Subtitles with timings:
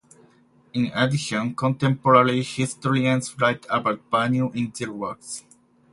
[0.73, 5.43] In addition, contemporary historians write about Bannu in their works.